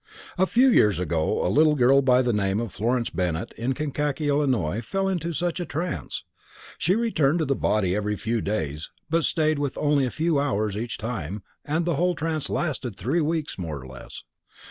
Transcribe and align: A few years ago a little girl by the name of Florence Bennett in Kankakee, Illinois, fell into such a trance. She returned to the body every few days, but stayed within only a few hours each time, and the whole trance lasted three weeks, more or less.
A 0.35 0.47
few 0.47 0.67
years 0.67 0.97
ago 0.97 1.45
a 1.45 1.47
little 1.47 1.75
girl 1.75 2.01
by 2.01 2.23
the 2.23 2.33
name 2.33 2.59
of 2.59 2.73
Florence 2.73 3.11
Bennett 3.11 3.53
in 3.55 3.73
Kankakee, 3.75 4.29
Illinois, 4.29 4.81
fell 4.81 5.07
into 5.07 5.31
such 5.31 5.59
a 5.59 5.65
trance. 5.67 6.23
She 6.79 6.95
returned 6.95 7.37
to 7.37 7.45
the 7.45 7.53
body 7.53 7.95
every 7.95 8.15
few 8.15 8.41
days, 8.41 8.89
but 9.11 9.25
stayed 9.25 9.59
within 9.59 9.83
only 9.83 10.07
a 10.07 10.09
few 10.09 10.39
hours 10.39 10.75
each 10.75 10.97
time, 10.97 11.43
and 11.63 11.85
the 11.85 11.97
whole 11.97 12.15
trance 12.15 12.49
lasted 12.49 12.97
three 12.97 13.21
weeks, 13.21 13.59
more 13.59 13.79
or 13.79 13.85
less. 13.85 14.23